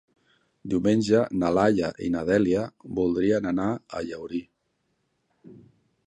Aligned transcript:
Diumenge 0.73 1.19
na 1.41 1.49
Laia 1.57 1.89
i 2.07 2.07
na 2.15 2.23
Dèlia 2.29 2.63
voldrien 2.99 3.49
anar 3.51 3.67
a 3.75 4.01
Llaurí. 4.07 4.41